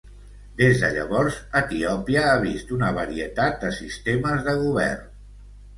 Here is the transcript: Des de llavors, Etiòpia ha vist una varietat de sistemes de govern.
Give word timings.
Des 0.61 0.79
de 0.83 0.89
llavors, 0.95 1.37
Etiòpia 1.61 2.25
ha 2.31 2.41
vist 2.47 2.75
una 2.79 2.91
varietat 2.99 3.65
de 3.67 3.73
sistemes 3.79 4.45
de 4.51 4.59
govern. 4.67 5.11